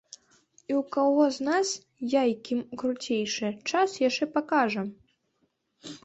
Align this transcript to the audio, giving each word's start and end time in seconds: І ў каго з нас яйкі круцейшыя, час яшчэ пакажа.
І 0.11 0.71
ў 0.75 0.79
каго 0.93 1.25
з 1.35 1.43
нас 1.47 1.73
яйкі 2.21 2.57
круцейшыя, 2.83 3.51
час 3.73 3.89
яшчэ 4.07 4.25
пакажа. 4.39 4.83